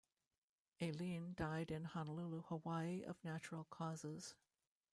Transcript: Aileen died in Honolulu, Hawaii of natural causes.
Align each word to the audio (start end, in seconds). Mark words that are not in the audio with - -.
Aileen 0.81 1.35
died 1.35 1.69
in 1.69 1.83
Honolulu, 1.83 2.41
Hawaii 2.47 3.03
of 3.03 3.23
natural 3.23 3.65
causes. 3.65 4.33